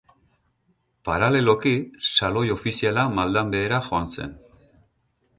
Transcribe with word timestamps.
Paraleloki, 1.09 1.73
Saloi 2.15 2.43
ofiziala 2.55 3.03
maldan 3.19 3.53
behera 3.57 3.83
joan 3.89 4.09
zen. 4.15 4.33